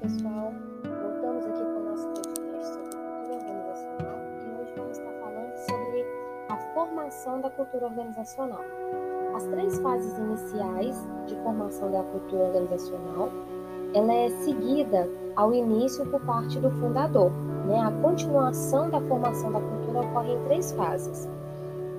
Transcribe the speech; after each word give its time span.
pessoal, 0.00 0.52
voltamos 0.82 1.46
aqui 1.46 1.62
com 1.62 1.80
o 1.80 1.84
nosso 1.84 2.08
podcast 2.08 2.66
sobre 2.66 2.96
cultura 2.96 3.34
organizacional 3.36 4.18
e 4.42 4.60
hoje 4.60 4.72
vamos 4.76 4.98
estar 4.98 5.12
falando 5.12 5.56
sobre 5.56 6.06
a 6.48 6.56
formação 6.74 7.40
da 7.40 7.50
cultura 7.50 7.86
organizacional. 7.86 8.64
As 9.36 9.44
três 9.44 9.78
fases 9.80 10.18
iniciais 10.18 11.08
de 11.26 11.36
formação 11.36 11.90
da 11.90 12.02
cultura 12.02 12.44
organizacional, 12.44 13.30
ela 13.94 14.12
é 14.12 14.30
seguida 14.30 15.08
ao 15.36 15.54
início 15.54 16.04
por 16.10 16.20
parte 16.22 16.58
do 16.58 16.70
fundador. 16.72 17.30
Né? 17.66 17.80
A 17.80 17.90
continuação 18.02 18.90
da 18.90 19.00
formação 19.00 19.52
da 19.52 19.60
cultura 19.60 20.00
ocorre 20.00 20.32
em 20.32 20.44
três 20.44 20.72
fases. 20.72 21.28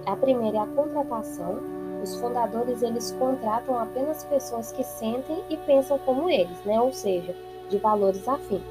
A 0.05 0.15
primeira 0.15 0.57
é 0.57 0.61
a 0.61 0.67
contratação, 0.67 1.59
os 2.03 2.15
fundadores 2.19 2.83
eles 2.83 3.11
contratam 3.13 3.79
apenas 3.79 4.23
pessoas 4.25 4.71
que 4.71 4.83
sentem 4.83 5.43
e 5.49 5.57
pensam 5.57 5.97
como 5.99 6.29
eles, 6.29 6.63
né? 6.63 6.79
Ou 6.79 6.93
seja, 6.93 7.35
de 7.69 7.77
valores 7.77 8.27
afins. 8.27 8.61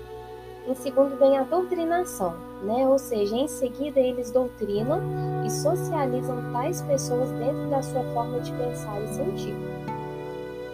Em 0.67 0.75
segundo 0.75 1.17
vem 1.19 1.37
a 1.37 1.43
doutrinação, 1.43 2.35
né? 2.63 2.87
Ou 2.89 2.99
seja, 2.99 3.37
em 3.37 3.47
seguida 3.47 4.01
eles 4.01 4.31
doutrinam 4.31 5.01
e 5.45 5.51
socializam 5.51 6.53
tais 6.53 6.81
pessoas 6.83 7.31
dentro 7.33 7.69
da 7.69 7.83
sua 7.83 8.03
forma 8.15 8.41
de 8.41 8.53
pensar 8.53 9.01
e 9.03 9.09
sentir. 9.09 9.55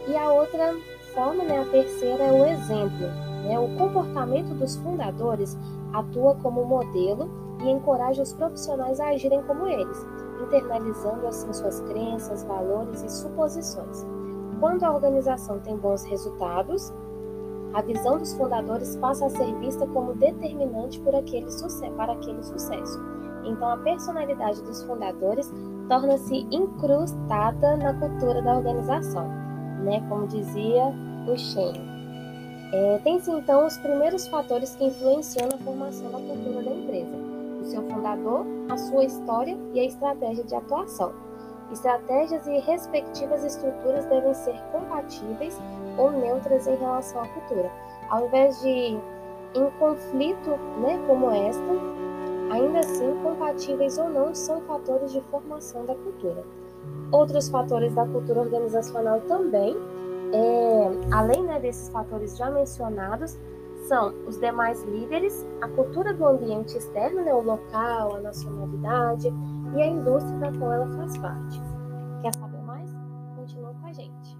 E 0.06 0.16
a 0.16 0.32
outra 0.32 0.76
forma, 1.12 1.42
né, 1.42 1.60
a 1.60 1.64
terceira 1.64 2.22
é 2.22 2.32
o 2.32 2.46
exemplo, 2.46 3.06
né? 3.44 3.58
O 3.58 3.76
comportamento 3.76 4.54
dos 4.54 4.76
fundadores 4.76 5.58
atua 5.92 6.36
como 6.36 6.64
modelo 6.64 7.28
e 7.60 7.68
encoraja 7.68 8.22
os 8.22 8.32
profissionais 8.32 9.00
a 9.00 9.08
agirem 9.08 9.42
como 9.42 9.66
eles 9.66 10.06
internalizando 10.42 11.26
assim 11.26 11.52
suas 11.52 11.80
crenças, 11.80 12.42
valores 12.44 13.02
e 13.02 13.08
suposições. 13.08 14.06
Quando 14.58 14.84
a 14.84 14.92
organização 14.92 15.58
tem 15.60 15.76
bons 15.76 16.04
resultados, 16.04 16.92
a 17.72 17.82
visão 17.82 18.18
dos 18.18 18.34
fundadores 18.34 18.96
passa 18.96 19.26
a 19.26 19.30
ser 19.30 19.54
vista 19.58 19.86
como 19.86 20.14
determinante 20.14 21.00
aquele 21.18 21.50
para 21.92 22.12
aquele 22.12 22.42
sucesso. 22.42 22.98
Então, 23.44 23.70
a 23.70 23.76
personalidade 23.78 24.62
dos 24.62 24.82
fundadores 24.82 25.50
torna-se 25.88 26.46
incrustada 26.50 27.76
na 27.76 27.94
cultura 27.94 28.42
da 28.42 28.56
organização, 28.56 29.28
né? 29.82 30.04
como 30.08 30.26
dizia 30.26 30.92
o 31.26 31.36
Shen. 31.36 31.88
É, 32.72 33.00
Tem-se 33.02 33.30
então 33.30 33.66
os 33.66 33.76
primeiros 33.78 34.28
fatores 34.28 34.76
que 34.76 34.84
influenciam 34.84 35.48
na 35.48 35.58
formação 35.58 36.10
da 36.10 36.18
cultura 36.18 36.62
da 36.62 36.70
empresa 36.70 37.30
o 37.60 37.64
seu 37.64 37.82
fundador, 37.82 38.46
a 38.68 38.76
sua 38.76 39.04
história 39.04 39.56
e 39.74 39.80
a 39.80 39.84
estratégia 39.84 40.44
de 40.44 40.54
atuação. 40.54 41.12
Estratégias 41.72 42.46
e 42.46 42.58
respectivas 42.58 43.44
estruturas 43.44 44.04
devem 44.06 44.34
ser 44.34 44.60
compatíveis 44.72 45.60
ou 45.96 46.10
neutras 46.10 46.66
em 46.66 46.74
relação 46.74 47.22
à 47.22 47.28
cultura. 47.28 47.70
Ao 48.08 48.26
invés 48.26 48.60
de 48.60 48.98
em 49.54 49.70
conflito, 49.78 50.50
né, 50.80 51.02
como 51.06 51.30
esta, 51.30 51.62
ainda 52.50 52.80
assim 52.80 53.16
compatíveis 53.22 53.98
ou 53.98 54.08
não 54.08 54.34
são 54.34 54.60
fatores 54.62 55.12
de 55.12 55.20
formação 55.22 55.84
da 55.84 55.94
cultura. 55.94 56.44
Outros 57.12 57.48
fatores 57.48 57.94
da 57.94 58.06
cultura 58.06 58.40
organizacional 58.40 59.20
também, 59.22 59.76
é, 60.32 61.14
além 61.14 61.42
né, 61.42 61.58
desses 61.58 61.88
fatores 61.88 62.36
já 62.36 62.50
mencionados, 62.50 63.36
são 63.88 64.14
os 64.26 64.38
demais 64.38 64.82
líderes, 64.84 65.44
a 65.60 65.68
cultura 65.68 66.14
do 66.14 66.24
ambiente 66.24 66.76
externo, 66.76 67.22
né, 67.22 67.34
o 67.34 67.42
local, 67.42 68.14
a 68.16 68.20
nacionalidade 68.20 69.32
e 69.74 69.82
a 69.82 69.86
indústria 69.86 70.38
da 70.38 70.58
qual 70.58 70.72
ela 70.72 70.88
faz 70.96 71.16
parte. 71.18 71.60
Quer 72.22 72.34
saber 72.34 72.62
mais? 72.62 72.90
Continua 73.36 73.74
com 73.74 73.86
a 73.86 73.92
gente. 73.92 74.38